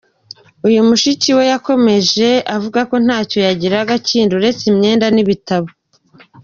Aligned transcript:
Uyu 0.67 0.79
mushiki 0.87 1.29
we 1.37 1.43
yakomeje 1.53 2.29
avuga 2.55 2.79
ko 2.89 2.95
ntacyo 3.05 3.39
yagiraga 3.47 3.93
kindi 4.07 4.31
uretse 4.39 4.63
imyenda 4.71 5.05
n’ibitabo. 5.11 5.69